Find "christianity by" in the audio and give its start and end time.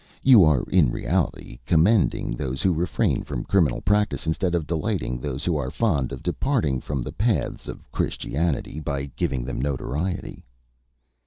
7.91-9.11